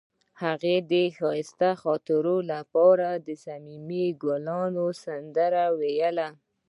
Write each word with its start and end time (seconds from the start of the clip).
هغې 0.43 0.75
د 0.91 0.93
ښایسته 1.17 1.69
خاطرو 1.81 2.37
لپاره 2.51 3.07
د 3.25 3.27
صمیمي 3.45 4.05
ګلونه 4.23 4.85
سندره 5.03 5.65
ویله. 5.79 6.27